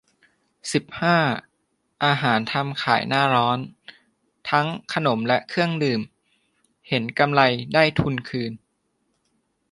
[0.73, 1.17] สิบห้า
[2.05, 3.59] อาหารทำขายหน้าร้อน
[4.49, 6.01] ทั้งขนมและเครื่องดื่ม
[6.89, 7.41] เห็นกำไร
[7.73, 8.51] ได้ทุนคืน